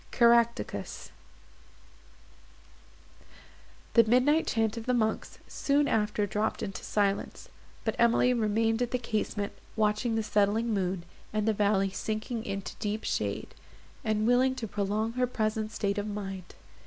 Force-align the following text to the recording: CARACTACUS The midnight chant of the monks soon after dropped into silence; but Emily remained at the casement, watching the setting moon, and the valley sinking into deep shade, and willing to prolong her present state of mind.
CARACTACUS 0.09 1.11
The 3.93 4.03
midnight 4.03 4.47
chant 4.47 4.75
of 4.75 4.87
the 4.87 4.95
monks 4.95 5.37
soon 5.47 5.87
after 5.87 6.25
dropped 6.25 6.63
into 6.63 6.83
silence; 6.83 7.49
but 7.85 7.95
Emily 7.99 8.33
remained 8.33 8.81
at 8.81 8.89
the 8.89 8.97
casement, 8.97 9.53
watching 9.75 10.15
the 10.15 10.23
setting 10.23 10.73
moon, 10.73 11.03
and 11.31 11.47
the 11.47 11.53
valley 11.53 11.91
sinking 11.91 12.43
into 12.45 12.75
deep 12.77 13.03
shade, 13.03 13.53
and 14.03 14.25
willing 14.25 14.55
to 14.55 14.67
prolong 14.67 15.11
her 15.11 15.27
present 15.27 15.71
state 15.71 15.99
of 15.99 16.07
mind. 16.07 16.55